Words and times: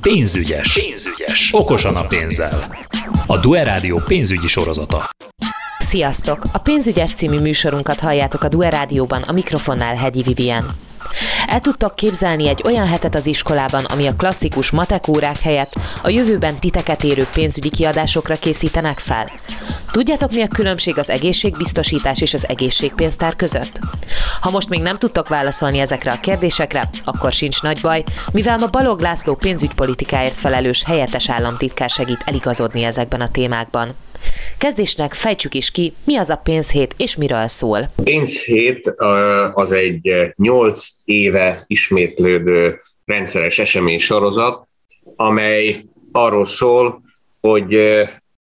Pénzügyes. 0.00 0.72
Pénzügyes. 0.72 1.50
Okosan 1.52 1.96
a 1.96 2.06
pénzzel. 2.06 2.76
A 3.26 3.38
Due 3.38 3.62
Rádió 3.62 4.02
pénzügyi 4.06 4.46
sorozata. 4.46 5.10
Sziasztok! 5.78 6.44
A 6.52 6.58
Pénzügyes 6.58 7.12
című 7.12 7.38
műsorunkat 7.38 8.00
halljátok 8.00 8.42
a 8.42 8.48
Due 8.48 8.70
Rádióban, 8.70 9.22
a 9.22 9.32
mikrofonnál 9.32 9.96
Hegyi 9.96 10.22
Vivien. 10.22 10.74
El 11.46 11.60
tudtok 11.60 11.94
képzelni 11.94 12.48
egy 12.48 12.62
olyan 12.64 12.86
hetet 12.86 13.14
az 13.14 13.26
iskolában, 13.26 13.84
ami 13.84 14.06
a 14.06 14.12
klasszikus 14.12 14.70
matek 14.70 15.08
órák 15.08 15.40
helyett 15.40 15.72
a 16.02 16.08
jövőben 16.10 16.56
titeket 16.56 17.04
érő 17.04 17.26
pénzügyi 17.32 17.70
kiadásokra 17.70 18.36
készítenek 18.36 18.98
fel? 18.98 19.26
Tudjátok, 19.90 20.32
mi 20.32 20.42
a 20.42 20.48
különbség 20.48 20.98
az 20.98 21.10
egészségbiztosítás 21.10 22.20
és 22.20 22.34
az 22.34 22.48
egészségpénztár 22.48 23.36
között? 23.36 23.80
Ha 24.40 24.50
most 24.50 24.68
még 24.68 24.80
nem 24.80 24.98
tudtok 24.98 25.28
válaszolni 25.28 25.78
ezekre 25.78 26.10
a 26.10 26.20
kérdésekre, 26.20 26.88
akkor 27.04 27.32
sincs 27.32 27.62
nagy 27.62 27.80
baj, 27.80 28.04
mivel 28.32 28.58
ma 28.58 28.66
Balog 28.66 29.00
László 29.00 29.34
pénzügypolitikáért 29.34 30.38
felelős 30.38 30.84
helyettes 30.84 31.30
államtitkár 31.30 31.90
segít 31.90 32.22
eligazodni 32.24 32.82
ezekben 32.84 33.20
a 33.20 33.28
témákban. 33.28 33.94
Kezdésnek 34.58 35.14
fejtsük 35.14 35.54
is 35.54 35.70
ki, 35.70 35.92
mi 36.04 36.16
az 36.16 36.30
a 36.30 36.36
pénzhét 36.36 36.94
és 36.96 37.16
miről 37.16 37.48
szól. 37.48 37.90
Pénzhét 38.04 38.92
az 39.54 39.72
egy 39.72 40.32
8 40.36 40.88
éve 41.04 41.64
ismétlődő 41.66 42.80
rendszeres 43.04 43.58
esemény 43.58 43.98
sorozat, 43.98 44.68
amely 45.16 45.84
arról 46.12 46.44
szól, 46.44 47.02
hogy 47.40 47.78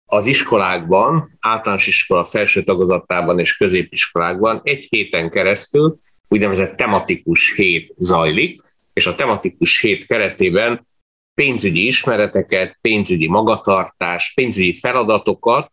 az 0.06 0.26
iskolákban, 0.26 1.38
általános 1.40 1.86
iskola 1.86 2.24
felső 2.24 2.62
tagozatában 2.62 3.38
és 3.38 3.56
középiskolákban 3.56 4.60
egy 4.64 4.86
héten 4.90 5.30
keresztül 5.30 5.98
úgynevezett 6.28 6.76
tematikus 6.76 7.54
hét 7.54 7.94
zajlik, 7.96 8.60
és 8.92 9.06
a 9.06 9.14
tematikus 9.14 9.80
hét 9.80 10.06
keretében 10.06 10.86
pénzügyi 11.34 11.86
ismereteket, 11.86 12.78
pénzügyi 12.80 13.28
magatartás, 13.28 14.32
pénzügyi 14.34 14.74
feladatokat, 14.74 15.72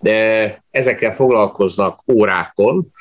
de 0.00 0.58
ezekkel 0.70 1.14
foglalkoznak 1.14 2.02
órákon 2.12 2.92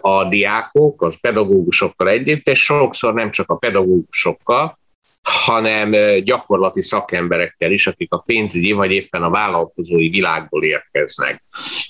a 0.00 0.24
diákok, 0.24 1.02
az 1.02 1.20
pedagógusokkal 1.20 2.08
együtt, 2.08 2.48
és 2.48 2.62
sokszor 2.62 3.14
nem 3.14 3.30
csak 3.30 3.50
a 3.50 3.56
pedagógusokkal, 3.56 4.78
hanem 5.22 5.90
gyakorlati 6.22 6.82
szakemberekkel 6.82 7.72
is, 7.72 7.86
akik 7.86 8.12
a 8.12 8.18
pénzügyi 8.18 8.72
vagy 8.72 8.92
éppen 8.92 9.22
a 9.22 9.30
vállalkozói 9.30 10.08
világból 10.08 10.64
érkeznek. 10.64 11.42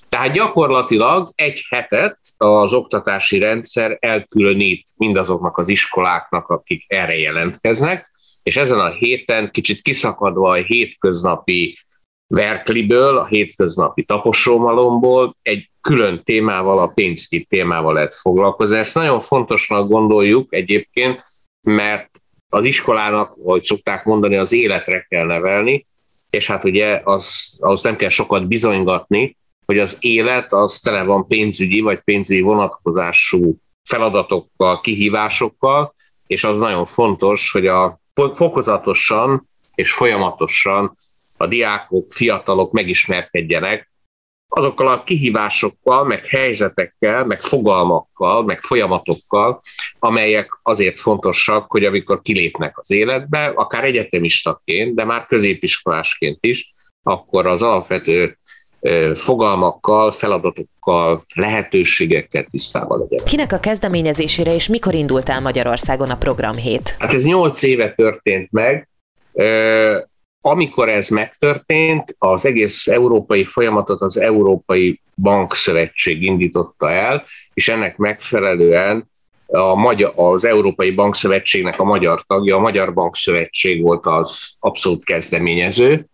Tehát 0.08 0.32
gyakorlatilag 0.32 1.28
egy 1.34 1.66
hetet 1.69 2.19
az 2.36 2.72
oktatási 2.72 3.38
rendszer 3.38 3.97
elkülönít 4.00 4.88
mindazoknak 4.97 5.58
az 5.58 5.69
iskoláknak, 5.69 6.48
akik 6.48 6.84
erre 6.86 7.19
jelentkeznek, 7.19 8.10
és 8.42 8.56
ezen 8.56 8.81
a 8.81 8.91
héten 8.91 9.48
kicsit 9.50 9.81
kiszakadva 9.81 10.50
a 10.50 10.62
hétköznapi 10.62 11.78
verkliből, 12.27 13.19
a 13.19 13.27
hétköznapi 13.27 14.05
taposómalomból 14.05 15.34
egy 15.42 15.70
külön 15.81 16.22
témával, 16.25 16.78
a 16.78 16.92
pénzügyi 16.94 17.44
témával 17.44 17.92
lehet 17.92 18.14
foglalkozni. 18.14 18.77
Ezt 18.77 18.94
nagyon 18.94 19.20
fontosnak 19.20 19.89
gondoljuk 19.89 20.55
egyébként, 20.55 21.22
mert 21.61 22.09
az 22.48 22.64
iskolának, 22.64 23.36
ahogy 23.44 23.62
szokták 23.62 24.05
mondani, 24.05 24.36
az 24.36 24.53
életre 24.53 25.06
kell 25.09 25.27
nevelni, 25.27 25.84
és 26.31 26.47
hát 26.47 26.64
ugye 26.64 27.00
az, 27.05 27.56
az 27.61 27.83
nem 27.83 27.97
kell 27.97 28.09
sokat 28.09 28.48
bizonygatni, 28.48 29.36
hogy 29.66 29.78
az 29.78 29.97
élet 30.00 30.53
az 30.53 30.81
tele 30.81 31.03
van 31.03 31.27
pénzügyi 31.27 31.81
vagy 31.81 32.00
pénzügyi 32.00 32.41
vonatkozású 32.41 33.59
feladatokkal, 33.89 34.81
kihívásokkal, 34.81 35.94
és 36.27 36.44
az 36.44 36.59
nagyon 36.59 36.84
fontos, 36.84 37.50
hogy 37.50 37.66
a 37.66 38.00
fokozatosan 38.36 39.48
és 39.74 39.92
folyamatosan 39.92 40.92
a 41.36 41.47
diákok, 41.47 42.08
fiatalok 42.08 42.72
megismerkedjenek 42.72 43.88
azokkal 44.48 44.88
a 44.88 45.02
kihívásokkal, 45.02 46.05
meg 46.05 46.27
helyzetekkel, 46.27 47.25
meg 47.25 47.41
fogalmakkal, 47.41 48.44
meg 48.44 48.60
folyamatokkal, 48.60 49.60
amelyek 49.98 50.59
azért 50.62 50.98
fontosak, 50.98 51.70
hogy 51.70 51.84
amikor 51.84 52.20
kilépnek 52.20 52.78
az 52.78 52.91
életbe, 52.91 53.47
akár 53.47 53.84
egyetemistaként, 53.84 54.94
de 54.94 55.04
már 55.04 55.25
középiskolásként 55.25 56.44
is, 56.44 56.70
akkor 57.03 57.47
az 57.47 57.62
alapvető 57.62 58.38
fogalmakkal, 59.15 60.11
feladatokkal, 60.11 61.25
lehetőségekkel 61.34 62.44
tisztában 62.50 62.99
legyen. 62.99 63.27
Kinek 63.27 63.53
a 63.53 63.59
kezdeményezésére 63.59 64.55
és 64.55 64.69
mikor 64.69 64.94
indult 64.94 65.28
el 65.28 65.41
Magyarországon 65.41 66.11
a 66.11 66.16
programhét? 66.16 66.97
Hát 66.99 67.12
ez 67.12 67.25
nyolc 67.25 67.62
éve 67.62 67.93
történt 67.94 68.49
meg. 68.50 68.88
Amikor 70.41 70.88
ez 70.88 71.09
megtörtént, 71.09 72.15
az 72.19 72.47
egész 72.47 72.87
európai 72.87 73.44
folyamatot 73.44 74.00
az 74.00 74.21
Európai 74.21 75.00
Bankszövetség 75.15 76.22
indította 76.22 76.91
el, 76.91 77.25
és 77.55 77.69
ennek 77.69 77.97
megfelelően 77.97 79.11
a 79.47 79.75
magyar, 79.75 80.12
az 80.17 80.44
Európai 80.44 80.91
Bankszövetségnek 80.91 81.81
a 81.81 81.84
magyar 81.84 82.22
tagja, 82.22 82.56
a 82.56 82.61
Magyar 82.61 82.94
Bankszövetség 82.94 83.83
volt 83.83 84.06
az 84.06 84.56
abszolút 84.59 85.05
kezdeményező, 85.05 86.06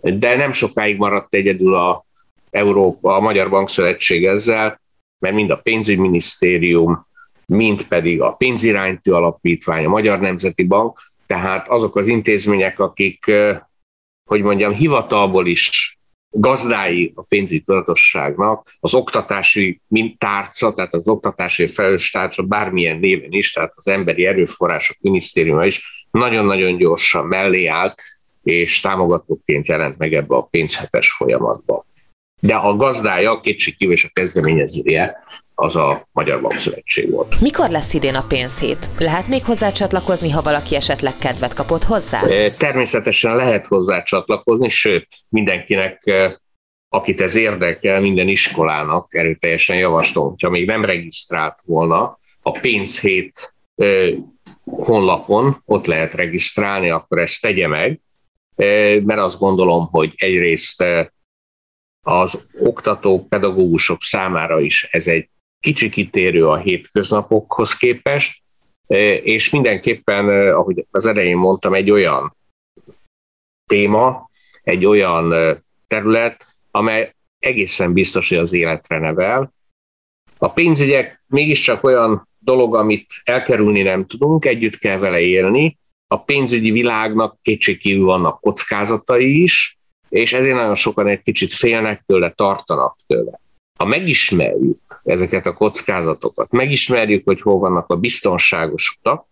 de 0.00 0.36
nem 0.36 0.52
sokáig 0.52 0.96
maradt 0.96 1.34
egyedül 1.34 1.74
a, 1.74 2.04
Európa, 2.50 3.16
a 3.16 3.20
Magyar 3.20 3.50
Bankszövetség 3.50 4.24
ezzel, 4.26 4.80
mert 5.18 5.34
mind 5.34 5.50
a 5.50 5.56
pénzügyminisztérium, 5.56 7.06
mind 7.46 7.82
pedig 7.82 8.20
a 8.22 8.32
pénziránytű 8.32 9.10
alapítvány, 9.10 9.84
a 9.84 9.88
Magyar 9.88 10.20
Nemzeti 10.20 10.64
Bank, 10.64 10.98
tehát 11.26 11.68
azok 11.68 11.96
az 11.96 12.08
intézmények, 12.08 12.78
akik 12.78 13.32
hogy 14.30 14.42
mondjam, 14.42 14.72
hivatalból 14.72 15.46
is 15.46 15.98
gazdái 16.30 17.12
a 17.14 17.22
pénzügyi 17.22 17.60
tudatosságnak, 17.60 18.70
az 18.80 18.94
oktatási 18.94 19.80
tárca, 20.18 20.72
tehát 20.72 20.94
az 20.94 21.08
oktatási 21.08 21.66
felelős 21.66 22.10
tárca 22.10 22.42
bármilyen 22.42 22.98
néven 22.98 23.32
is, 23.32 23.52
tehát 23.52 23.72
az 23.76 23.88
emberi 23.88 24.26
erőforrások 24.26 24.96
minisztériuma 25.00 25.66
is 25.66 26.06
nagyon-nagyon 26.10 26.76
gyorsan 26.76 27.26
mellé 27.26 27.66
állt, 27.66 28.02
és 28.42 28.80
támogatóként 28.80 29.66
jelent 29.66 29.98
meg 29.98 30.14
ebbe 30.14 30.36
a 30.36 30.42
pénzhetes 30.42 31.12
folyamatba. 31.12 31.86
De 32.40 32.54
a 32.54 32.76
gazdája, 32.76 33.40
kétségkívül 33.40 33.94
és 33.94 34.04
a 34.04 34.10
kezdeményezője 34.12 35.16
az 35.54 35.76
a 35.76 36.08
Magyar 36.12 36.40
Bankszövetség 36.40 37.10
volt. 37.10 37.40
Mikor 37.40 37.70
lesz 37.70 37.94
idén 37.94 38.14
a 38.14 38.24
pénzhét? 38.28 38.90
Lehet 38.98 39.28
még 39.28 39.44
hozzá 39.44 39.70
csatlakozni, 39.70 40.30
ha 40.30 40.42
valaki 40.42 40.74
esetleg 40.74 41.12
kedvet 41.20 41.54
kapott 41.54 41.84
hozzá? 41.84 42.22
Természetesen 42.56 43.36
lehet 43.36 43.66
hozzá 43.66 44.02
csatlakozni, 44.02 44.68
sőt, 44.68 45.06
mindenkinek 45.28 46.00
akit 46.88 47.20
ez 47.20 47.36
érdekel, 47.36 48.00
minden 48.00 48.28
iskolának 48.28 49.14
erőteljesen 49.14 49.76
javaslom, 49.76 50.28
hogyha 50.28 50.50
még 50.50 50.66
nem 50.66 50.84
regisztrált 50.84 51.58
volna 51.64 52.18
a 52.42 52.50
pénzhét 52.50 53.54
honlapon, 54.64 55.62
ott 55.64 55.86
lehet 55.86 56.14
regisztrálni, 56.14 56.90
akkor 56.90 57.18
ezt 57.18 57.40
tegye 57.40 57.66
meg, 57.66 58.00
mert 59.04 59.20
azt 59.20 59.38
gondolom, 59.38 59.88
hogy 59.90 60.12
egyrészt 60.16 60.84
az 62.06 62.38
oktatók, 62.58 63.28
pedagógusok 63.28 64.02
számára 64.02 64.60
is 64.60 64.88
ez 64.90 65.06
egy 65.06 65.28
kicsi 65.60 65.88
kitérő 65.88 66.46
a 66.46 66.56
hétköznapokhoz 66.56 67.76
képest, 67.76 68.42
és 69.22 69.50
mindenképpen, 69.50 70.28
ahogy 70.54 70.86
az 70.90 71.06
elején 71.06 71.36
mondtam, 71.36 71.74
egy 71.74 71.90
olyan 71.90 72.36
téma, 73.70 74.30
egy 74.62 74.84
olyan 74.84 75.34
terület, 75.86 76.46
amely 76.70 77.14
egészen 77.38 77.92
biztos, 77.92 78.28
hogy 78.28 78.38
az 78.38 78.52
életre 78.52 78.98
nevel. 78.98 79.52
A 80.38 80.52
pénzügyek 80.52 81.22
mégiscsak 81.26 81.84
olyan 81.84 82.28
dolog, 82.38 82.74
amit 82.74 83.06
elkerülni 83.24 83.82
nem 83.82 84.06
tudunk, 84.06 84.44
együtt 84.44 84.76
kell 84.76 84.98
vele 84.98 85.20
élni. 85.20 85.78
A 86.06 86.22
pénzügyi 86.22 86.70
világnak 86.70 87.38
kétségkívül 87.42 88.04
vannak 88.04 88.40
kockázatai 88.40 89.42
is, 89.42 89.78
és 90.10 90.32
ezért 90.32 90.54
nagyon 90.54 90.74
sokan 90.74 91.06
egy 91.06 91.22
kicsit 91.22 91.52
félnek 91.52 92.02
tőle, 92.06 92.30
tartanak 92.30 92.96
tőle. 93.06 93.40
Ha 93.78 93.86
megismerjük 93.86 94.78
ezeket 95.04 95.46
a 95.46 95.52
kockázatokat, 95.52 96.50
megismerjük, 96.50 97.24
hogy 97.24 97.40
hol 97.40 97.58
vannak 97.58 97.88
a 97.88 97.96
biztonságos 97.96 98.96
utak, 98.98 99.26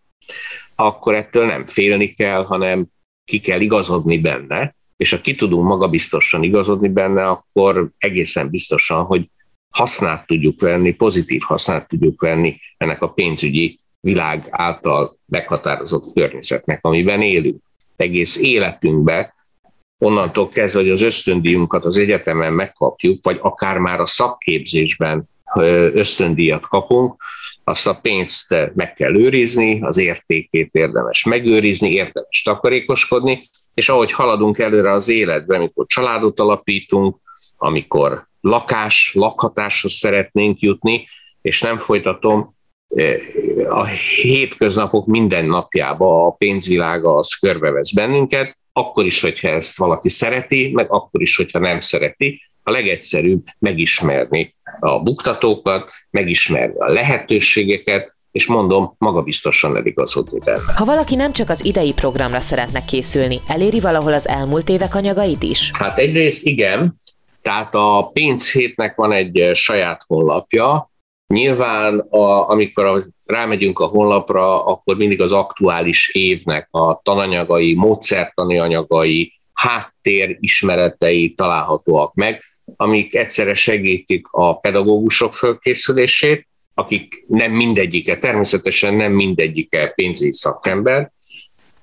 akkor 0.74 1.14
ettől 1.14 1.46
nem 1.46 1.66
félni 1.66 2.06
kell, 2.08 2.44
hanem 2.44 2.86
ki 3.24 3.40
kell 3.40 3.60
igazodni 3.60 4.18
benne, 4.18 4.74
és 4.96 5.10
ha 5.10 5.20
ki 5.20 5.34
tudunk 5.34 5.68
magabiztosan 5.68 6.42
igazodni 6.42 6.88
benne, 6.88 7.26
akkor 7.26 7.90
egészen 7.98 8.50
biztosan, 8.50 9.04
hogy 9.04 9.30
hasznát 9.70 10.26
tudjuk 10.26 10.60
venni, 10.60 10.92
pozitív 10.92 11.40
hasznát 11.44 11.88
tudjuk 11.88 12.20
venni 12.20 12.60
ennek 12.76 13.02
a 13.02 13.12
pénzügyi 13.12 13.78
világ 14.00 14.46
által 14.50 15.18
meghatározott 15.26 16.12
környezetnek, 16.14 16.84
amiben 16.84 17.22
élünk. 17.22 17.60
Egész 17.96 18.36
életünkben 18.36 19.32
onnantól 19.98 20.48
kezdve, 20.48 20.80
hogy 20.80 20.90
az 20.90 21.02
ösztöndíjunkat 21.02 21.84
az 21.84 21.96
egyetemen 21.96 22.52
megkapjuk, 22.52 23.24
vagy 23.24 23.38
akár 23.40 23.78
már 23.78 24.00
a 24.00 24.06
szakképzésben 24.06 25.28
ösztöndíjat 25.92 26.66
kapunk, 26.66 27.22
azt 27.64 27.86
a 27.86 27.98
pénzt 28.02 28.54
meg 28.74 28.92
kell 28.92 29.16
őrizni, 29.16 29.80
az 29.82 29.98
értékét 29.98 30.74
érdemes 30.74 31.24
megőrizni, 31.24 31.90
érdemes 31.90 32.42
takarékoskodni, 32.42 33.42
és 33.74 33.88
ahogy 33.88 34.12
haladunk 34.12 34.58
előre 34.58 34.90
az 34.90 35.08
életben, 35.08 35.58
amikor 35.58 35.86
családot 35.86 36.40
alapítunk, 36.40 37.16
amikor 37.56 38.26
lakás, 38.40 39.14
lakhatáshoz 39.14 39.92
szeretnénk 39.92 40.60
jutni, 40.60 41.06
és 41.42 41.60
nem 41.60 41.76
folytatom, 41.76 42.56
a 43.68 43.84
hétköznapok 44.22 45.06
minden 45.06 45.44
napjába 45.44 46.26
a 46.26 46.30
pénzvilága 46.30 47.14
az 47.14 47.34
körbevesz 47.34 47.92
bennünket, 47.92 48.57
akkor 48.78 49.04
is, 49.04 49.20
hogyha 49.20 49.48
ezt 49.48 49.78
valaki 49.78 50.08
szereti, 50.08 50.70
meg 50.72 50.92
akkor 50.92 51.22
is, 51.22 51.36
hogyha 51.36 51.58
nem 51.58 51.80
szereti, 51.80 52.40
a 52.62 52.70
legegyszerűbb 52.70 53.44
megismerni 53.58 54.54
a 54.80 55.02
buktatókat, 55.02 55.90
megismerni 56.10 56.78
a 56.78 56.88
lehetőségeket, 56.88 58.12
és 58.30 58.46
mondom, 58.46 58.94
magabiztosan 58.98 59.76
eligazodni 59.76 60.38
benne. 60.44 60.72
Ha 60.76 60.84
valaki 60.84 61.14
nem 61.14 61.32
csak 61.32 61.50
az 61.50 61.64
idei 61.64 61.92
programra 61.92 62.40
szeretne 62.40 62.84
készülni, 62.84 63.40
eléri 63.46 63.80
valahol 63.80 64.12
az 64.12 64.28
elmúlt 64.28 64.68
évek 64.68 64.94
anyagait 64.94 65.42
is? 65.42 65.70
Hát 65.78 65.98
egyrészt 65.98 66.46
igen, 66.46 66.96
tehát 67.42 67.74
a 67.74 68.10
pénzhétnek 68.12 68.94
van 68.94 69.12
egy 69.12 69.50
saját 69.54 70.02
honlapja, 70.06 70.90
Nyilván, 71.34 71.98
a, 71.98 72.48
amikor 72.48 72.84
a, 72.84 73.02
rámegyünk 73.26 73.78
a 73.78 73.86
honlapra, 73.86 74.66
akkor 74.66 74.96
mindig 74.96 75.20
az 75.20 75.32
aktuális 75.32 76.08
évnek 76.14 76.68
a 76.70 77.00
tananyagai, 77.02 77.74
módszertani 77.74 78.58
anyagai, 78.58 79.32
háttér 79.52 80.36
ismeretei 80.40 81.34
találhatóak 81.34 82.14
meg, 82.14 82.42
amik 82.76 83.14
egyszerre 83.14 83.54
segítik 83.54 84.26
a 84.30 84.58
pedagógusok 84.58 85.34
fölkészülését, 85.34 86.46
akik 86.74 87.24
nem 87.26 87.52
mindegyike, 87.52 88.18
természetesen 88.18 88.94
nem 88.94 89.12
mindegyike 89.12 89.86
pénzügyi 89.86 90.32
szakember, 90.32 91.12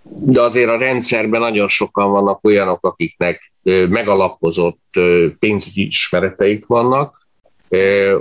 de 0.04 0.42
azért 0.42 0.70
a 0.70 0.78
rendszerben 0.78 1.42
nagyon 1.42 1.68
sokan 1.68 2.12
vannak 2.12 2.44
olyanok, 2.44 2.86
akiknek 2.86 3.54
megalapozott 3.90 5.00
pénzügyi 5.40 5.86
ismereteik 5.86 6.66
vannak, 6.66 7.25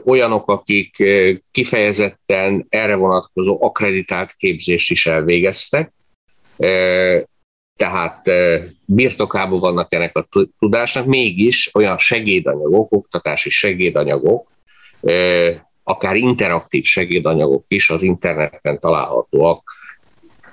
olyanok, 0.05 0.49
akik 0.49 0.97
kifejezetten 1.51 2.67
erre 2.69 2.95
vonatkozó 2.95 3.65
akreditált 3.65 4.33
képzést 4.33 4.91
is 4.91 5.07
elvégeztek, 5.07 5.93
tehát 7.77 8.31
birtokában 8.85 9.61
vannak 9.61 9.93
ennek 9.93 10.17
a 10.17 10.29
tudásnak, 10.59 11.07
mégis 11.07 11.75
olyan 11.75 11.99
segédanyagok, 11.99 12.93
oktatási 12.93 13.51
segédanyagok, 13.51 14.51
akár 15.83 16.17
interaktív 16.17 16.85
segédanyagok 16.85 17.65
is 17.69 17.91
az 17.91 18.03
interneten 18.03 18.81
találhatóak, 18.81 19.63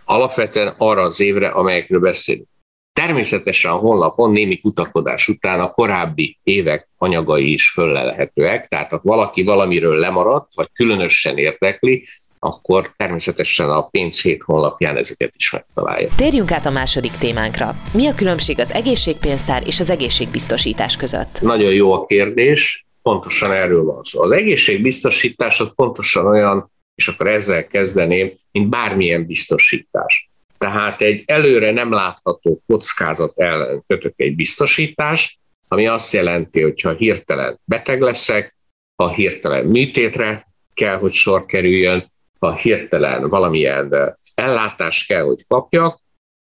alapvetően 0.05 0.75
arra 0.77 1.01
az 1.01 1.19
évre, 1.19 1.47
amelyekről 1.47 1.99
beszélünk. 1.99 2.47
Természetesen 2.93 3.71
a 3.71 3.75
honlapon 3.75 4.31
némi 4.31 4.59
kutakodás 4.59 5.27
után 5.27 5.59
a 5.59 5.71
korábbi 5.71 6.39
évek 6.43 6.89
anyagai 6.97 7.53
is 7.53 7.69
föllelhetőek, 7.69 8.67
tehát 8.67 8.89
ha 8.89 8.99
valaki 9.03 9.43
valamiről 9.43 9.97
lemaradt, 9.97 10.55
vagy 10.55 10.67
különösen 10.73 11.37
érdekli, 11.37 12.05
akkor 12.39 12.93
természetesen 12.97 13.69
a 13.69 13.81
pénzhét 13.81 14.41
honlapján 14.41 14.97
ezeket 14.97 15.33
is 15.35 15.51
megtalálja. 15.51 16.09
Térjünk 16.15 16.51
át 16.51 16.65
a 16.65 16.69
második 16.69 17.11
témánkra. 17.11 17.75
Mi 17.93 18.07
a 18.07 18.13
különbség 18.13 18.59
az 18.59 18.71
egészségpénztár 18.71 19.67
és 19.67 19.79
az 19.79 19.89
egészségbiztosítás 19.89 20.95
között? 20.95 21.41
Nagyon 21.41 21.73
jó 21.73 21.93
a 21.93 22.05
kérdés, 22.05 22.85
pontosan 23.01 23.51
erről 23.51 23.83
van 23.83 24.03
szó. 24.03 24.21
Az 24.21 24.31
egészségbiztosítás 24.31 25.59
az 25.59 25.75
pontosan 25.75 26.25
olyan, 26.25 26.71
és 26.95 27.07
akkor 27.07 27.27
ezzel 27.27 27.67
kezdeném, 27.67 28.31
mint 28.51 28.69
bármilyen 28.69 29.25
biztosítás. 29.25 30.30
Tehát 30.61 31.01
egy 31.01 31.23
előre 31.25 31.71
nem 31.71 31.91
látható 31.91 32.61
kockázat 32.67 33.39
ellen 33.39 33.83
kötök 33.87 34.13
egy 34.15 34.35
biztosítást, 34.35 35.39
ami 35.67 35.87
azt 35.87 36.13
jelenti, 36.13 36.61
hogy 36.61 36.81
ha 36.81 36.91
hirtelen 36.91 37.59
beteg 37.65 38.01
leszek, 38.01 38.55
ha 38.95 39.13
hirtelen 39.13 39.65
műtétre 39.65 40.47
kell, 40.73 40.97
hogy 40.97 41.11
sor 41.11 41.45
kerüljön, 41.45 42.11
ha 42.39 42.55
hirtelen 42.55 43.29
valamilyen 43.29 44.15
ellátást 44.35 45.07
kell, 45.07 45.23
hogy 45.23 45.39
kapjak, 45.47 45.99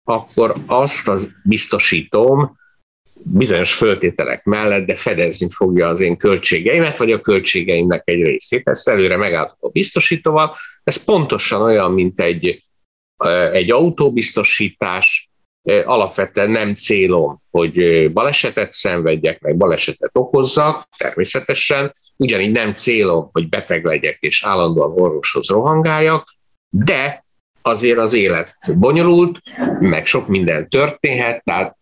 akkor 0.04 0.54
azt 0.66 1.08
az 1.08 1.32
biztosítom 1.44 2.56
bizonyos 3.14 3.74
föltételek 3.74 4.44
mellett, 4.44 4.86
de 4.86 4.94
fedezni 4.94 5.50
fogja 5.50 5.88
az 5.88 6.00
én 6.00 6.16
költségeimet, 6.16 6.98
vagy 6.98 7.12
a 7.12 7.20
költségeimnek 7.20 8.02
egy 8.04 8.22
részét. 8.22 8.68
Ezt 8.68 8.88
előre 8.88 9.16
megálltok 9.16 9.58
a 9.60 9.68
biztosítóval. 9.68 10.56
Ez 10.84 11.04
pontosan 11.04 11.62
olyan, 11.62 11.92
mint 11.92 12.20
egy 12.20 12.64
egy 13.52 13.70
autóbiztosítás 13.70 15.30
alapvetően 15.84 16.50
nem 16.50 16.74
célom, 16.74 17.42
hogy 17.50 18.12
balesetet 18.12 18.72
szenvedjek, 18.72 19.40
meg 19.40 19.56
balesetet 19.56 20.10
okozzak, 20.12 20.88
természetesen, 20.96 21.94
ugyanígy 22.16 22.52
nem 22.52 22.74
célom, 22.74 23.28
hogy 23.32 23.48
beteg 23.48 23.84
legyek 23.84 24.16
és 24.20 24.44
állandóan 24.44 25.00
orvoshoz 25.00 25.48
rohangáljak, 25.48 26.34
de 26.68 27.24
azért 27.62 27.98
az 27.98 28.14
élet 28.14 28.54
bonyolult, 28.78 29.40
meg 29.78 30.06
sok 30.06 30.26
minden 30.26 30.68
történhet, 30.68 31.44
tehát 31.44 31.76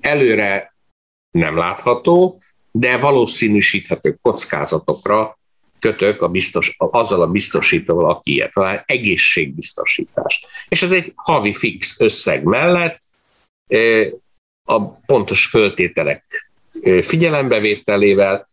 előre 0.00 0.74
nem 1.30 1.56
látható, 1.56 2.40
de 2.70 2.98
valószínűsíthető 2.98 4.18
kockázatokra 4.22 5.38
kötök 5.78 6.22
a 6.22 6.28
biztos, 6.28 6.74
azzal 6.78 7.22
a 7.22 7.26
biztosítóval, 7.26 8.10
aki 8.10 8.32
ilyet 8.32 8.52
talál, 8.52 8.82
egészségbiztosítást. 8.86 10.46
És 10.68 10.82
ez 10.82 10.92
egy 10.92 11.12
havi 11.14 11.54
fix 11.54 12.00
összeg 12.00 12.42
mellett 12.42 12.98
a 14.64 14.88
pontos 14.88 15.46
föltételek 15.46 16.52
figyelembevételével 17.02 18.46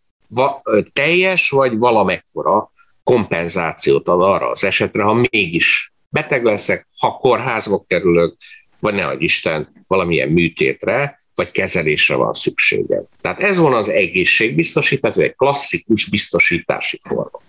teljes 0.94 1.50
vagy 1.50 1.78
valamekkora 1.78 2.72
kompenzációt 3.04 4.08
ad 4.08 4.22
arra 4.22 4.50
az 4.50 4.64
esetre, 4.64 5.04
ha 5.04 5.14
mégis 5.30 5.94
beteg 6.10 6.44
leszek, 6.44 6.88
ha 7.00 7.18
kórházba 7.18 7.84
kerülök, 7.88 8.36
vagy 8.80 8.94
ne 8.94 9.14
Isten 9.18 9.84
valamilyen 9.88 10.30
műtétre, 10.30 11.20
vagy 11.36 11.52
kezelésre 11.52 12.16
van 12.16 12.34
szüksége. 12.34 13.04
Tehát 13.22 13.40
ez 13.40 13.58
van 13.58 13.74
az 13.74 13.90
egészségbiztosítás, 13.90 15.12
ez 15.12 15.18
egy 15.18 15.36
klasszikus 15.36 16.10
biztosítási 16.10 17.00
forma. 17.04 17.42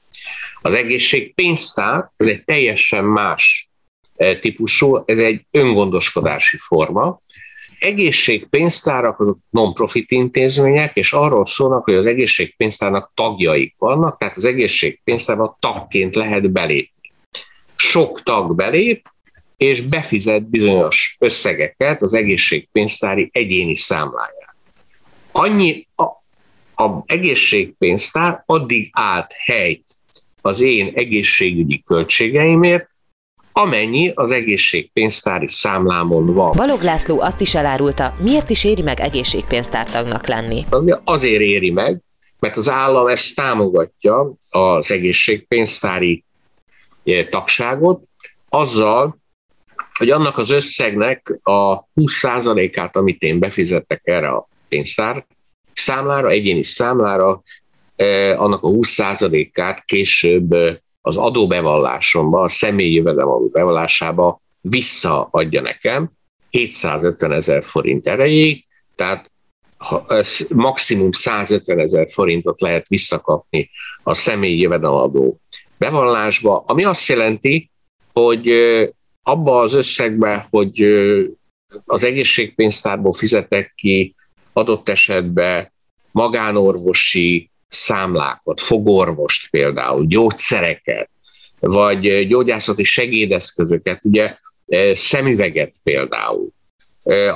Az 0.61 0.75
egészségpénztár, 0.75 2.11
ez 2.17 2.27
egy 2.27 2.45
teljesen 2.45 3.05
más 3.05 3.71
eh, 4.17 4.39
típusú, 4.39 5.03
ez 5.05 5.19
egy 5.19 5.47
öngondoskodási 5.51 6.57
forma. 6.57 7.19
Egészségpénztárak 7.79 9.21
azok 9.21 9.39
non-profit 9.51 10.11
intézmények, 10.11 10.97
és 10.97 11.13
arról 11.13 11.47
szólnak, 11.47 11.85
hogy 11.85 11.95
az 11.95 12.07
egészségpénztárnak 12.07 13.11
tagjaik 13.15 13.75
vannak, 13.79 14.19
tehát 14.19 14.37
az 14.37 14.45
egészségpénztárnak 14.45 15.57
tagként 15.61 16.15
lehet 16.15 16.51
belépni. 16.51 17.13
Sok 17.77 18.23
tag 18.23 18.55
belép, 18.55 19.09
és 19.57 19.81
befizet 19.81 20.49
bizonyos 20.49 21.17
összegeket 21.19 22.03
az 22.03 22.15
egészségpénztári 22.15 23.31
egyéni 23.33 23.77
számlájára. 23.77 24.57
Annyi 25.33 25.85
a, 25.95 26.05
a 26.85 27.03
egészségpénztár 27.07 28.43
addig 28.47 28.89
állt 28.93 29.33
helyt 29.45 29.85
az 30.41 30.61
én 30.61 30.93
egészségügyi 30.95 31.83
költségeimért, 31.83 32.89
amennyi 33.53 34.13
az 34.15 34.31
egészségpénztári 34.31 35.49
számlámon 35.49 36.33
van. 36.33 36.53
Balog 36.57 36.81
László 36.81 37.21
azt 37.21 37.41
is 37.41 37.55
elárulta, 37.55 38.17
miért 38.21 38.51
is 38.51 38.65
éri 38.65 38.83
meg 38.83 39.01
egészségpénztártagnak 39.01 40.27
lenni? 40.27 40.65
Azért 41.05 41.41
éri 41.41 41.71
meg, 41.71 42.01
mert 42.39 42.57
az 42.57 42.69
állam 42.69 43.07
ezt 43.07 43.37
támogatja 43.37 44.35
az 44.51 44.91
egészségpénztári 44.91 46.25
eh, 47.05 47.27
tagságot, 47.31 48.09
azzal, 48.49 49.19
hogy 49.97 50.11
annak 50.11 50.39
az 50.39 50.51
összegnek 50.51 51.41
a 51.43 51.85
20%-át, 51.95 52.97
amit 52.97 53.23
én 53.23 53.39
befizettek 53.39 54.01
erre 54.05 54.29
a 54.29 54.49
pénztár 54.69 55.27
számlára, 55.73 56.29
egyéni 56.29 56.63
számlára, 56.63 57.43
eh, 57.97 58.41
annak 58.43 58.63
a 58.63 58.69
20%-át 58.69 59.85
később 59.85 60.53
eh, 60.53 60.77
az 61.01 61.17
adóbevallásomba, 61.17 62.41
a 62.41 62.49
személyi 62.49 62.95
jövedelem 62.95 63.51
bevallásába 63.53 64.39
visszaadja 64.61 65.61
nekem 65.61 66.11
750 66.51 67.33
ezer 67.33 67.65
forint 67.65 68.07
erejéig, 68.07 68.65
tehát 68.95 69.31
maximum 70.55 71.13
150 71.13 71.79
ezer 71.79 72.07
forintot 72.11 72.61
lehet 72.61 72.89
visszakapni 72.89 73.71
a 74.03 74.15
személyi 74.15 74.61
jövedelemadó 74.61 75.41
bevallásba, 75.79 76.65
ami 76.67 76.85
azt 76.85 77.09
jelenti, 77.09 77.71
hogy 78.13 78.49
eh, 78.49 78.89
abba 79.29 79.59
az 79.59 79.73
összegbe, 79.73 80.47
hogy 80.51 80.83
az 81.85 82.05
egészségpénztárból 82.05 83.13
fizetek 83.13 83.73
ki 83.75 84.15
adott 84.53 84.89
esetben 84.89 85.73
magánorvosi 86.11 87.51
számlákat, 87.69 88.61
fogorvost 88.61 89.51
például, 89.51 90.07
gyógyszereket, 90.07 91.11
vagy 91.61 92.27
gyógyászati 92.27 92.83
segédeszközöket, 92.83 94.05
ugye 94.05 94.37
szemüveget 94.93 95.75
például, 95.83 96.49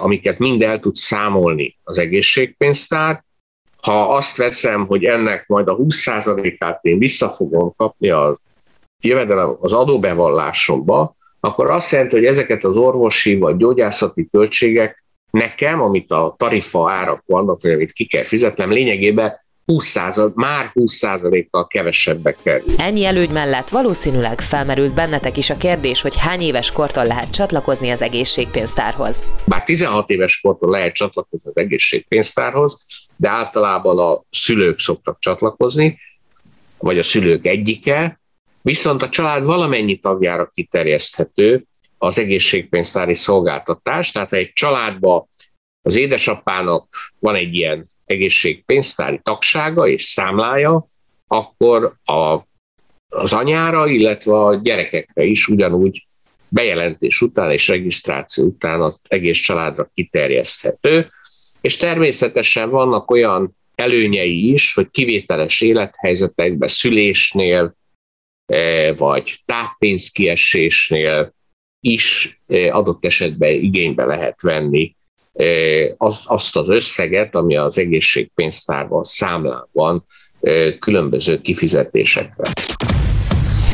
amiket 0.01 0.39
mind 0.39 0.63
el 0.63 0.81
tud 0.81 0.95
számolni 0.95 1.77
az 1.83 1.99
egészségpénztár. 1.99 3.25
Ha 3.83 4.15
azt 4.15 4.37
veszem, 4.37 4.87
hogy 4.87 5.05
ennek 5.05 5.47
majd 5.47 5.69
a 5.69 5.77
20%-át 5.77 6.85
én 6.85 6.99
vissza 6.99 7.29
fogom 7.29 7.75
kapni 7.77 8.11
a 8.11 8.39
jövedelem 9.01 9.57
az 9.61 9.73
adóbevallásomba, 9.73 11.19
akkor 11.41 11.71
azt 11.71 11.91
jelenti, 11.91 12.15
hogy 12.15 12.25
ezeket 12.25 12.65
az 12.65 12.77
orvosi 12.77 13.37
vagy 13.37 13.57
gyógyászati 13.57 14.29
költségek 14.31 15.05
nekem, 15.31 15.81
amit 15.81 16.11
a 16.11 16.35
tarifa 16.39 16.91
árak 16.91 17.23
vannak, 17.27 17.63
vagy 17.63 17.73
amit 17.73 17.93
ki 17.93 18.07
kell 18.07 18.25
fizetnem, 18.25 18.71
lényegében 18.71 19.39
20%, 19.67 20.35
már 20.35 20.71
20%-kal 20.75 21.67
kevesebbe 21.67 22.37
kerül. 22.43 22.75
Ennyi 22.77 23.05
előgy 23.05 23.31
mellett 23.31 23.69
valószínűleg 23.69 24.41
felmerült 24.41 24.95
bennetek 24.95 25.37
is 25.37 25.51
a 25.51 25.57
kérdés, 25.57 26.01
hogy 26.01 26.17
hány 26.17 26.41
éves 26.41 26.71
kortól 26.71 27.07
lehet 27.07 27.31
csatlakozni 27.31 27.91
az 27.91 28.03
egészségpénztárhoz. 28.03 29.25
Bár 29.45 29.63
16 29.63 30.11
éves 30.11 30.41
kortól 30.41 30.71
lehet 30.71 30.95
csatlakozni 30.95 31.51
az 31.51 31.63
egészségpénztárhoz, 31.63 32.87
de 33.17 33.29
általában 33.29 33.99
a 33.99 34.23
szülők 34.31 34.79
szoktak 34.79 35.19
csatlakozni, 35.19 35.99
vagy 36.79 36.99
a 36.99 37.03
szülők 37.03 37.47
egyike, 37.47 38.20
viszont 38.63 39.03
a 39.03 39.09
család 39.09 39.45
valamennyi 39.45 39.99
tagjára 39.99 40.47
kiterjeszthető 40.47 41.65
az 41.99 42.19
egészségpénztári 42.19 43.15
szolgáltatás, 43.15 44.13
tehát 44.13 44.31
ha 44.31 44.37
egy 44.37 44.53
családba 44.53 45.29
az 45.83 45.97
édesapának 45.97 46.89
van 47.19 47.35
egy 47.35 47.55
ilyen 47.55 47.85
egészségpénztári 48.05 49.21
tagsága 49.23 49.89
és 49.89 50.03
számlája, 50.03 50.87
akkor 51.27 51.95
a, 52.05 52.39
az 53.09 53.33
anyára, 53.33 53.89
illetve 53.89 54.33
a 54.33 54.55
gyerekekre 54.55 55.25
is 55.25 55.49
ugyanúgy 55.49 56.03
bejelentés 56.49 57.21
után 57.21 57.51
és 57.51 57.69
regisztráció 57.69 58.45
után 58.45 58.81
az 58.81 59.01
egész 59.09 59.39
családra 59.39 59.91
kiterjeszthető, 59.95 61.11
és 61.61 61.77
természetesen 61.77 62.71
vannak 62.71 63.11
olyan 63.11 63.57
előnyei 63.75 64.53
is, 64.53 64.75
hogy 64.75 64.91
kivételes 64.91 65.61
élethelyzetekben, 65.61 66.69
szülésnél, 66.69 67.77
vagy 68.97 69.37
táppénzkiesésnél 69.45 71.35
is 71.81 72.41
eh, 72.47 72.77
adott 72.77 73.05
esetben 73.05 73.51
igénybe 73.51 74.05
lehet 74.05 74.43
venni 74.43 74.95
az, 75.97 76.23
azt 76.27 76.57
az 76.57 76.69
összeget, 76.69 77.35
ami 77.35 77.57
az 77.57 77.79
egészségpénztárban, 77.79 79.03
számlában 79.03 80.05
különböző 80.79 81.41
kifizetésekre. 81.41 82.53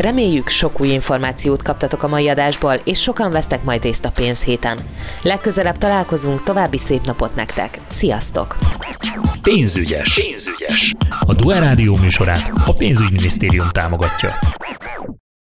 Reméljük 0.00 0.48
sok 0.48 0.80
új 0.80 0.88
információt 0.88 1.62
kaptatok 1.62 2.02
a 2.02 2.08
mai 2.08 2.28
adásból, 2.28 2.74
és 2.84 3.00
sokan 3.00 3.30
vesztek 3.30 3.64
majd 3.64 3.82
részt 3.82 4.04
a 4.04 4.10
pénzhéten. 4.10 4.78
Legközelebb 5.22 5.78
találkozunk, 5.78 6.42
további 6.42 6.78
szép 6.78 7.06
napot 7.06 7.34
nektek. 7.34 7.80
Sziasztok! 7.88 8.56
Pénzügyes. 9.42 10.20
Pénzügyes. 10.20 10.94
A 11.20 11.34
Duel 11.34 11.60
Rádió 11.60 11.96
műsorát 11.96 12.52
a 12.66 12.72
pénzügyminisztérium 12.72 13.68
támogatja. 13.72 14.34